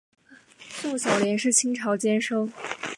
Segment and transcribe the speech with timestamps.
[0.67, 2.51] 宋小濂是清朝监生。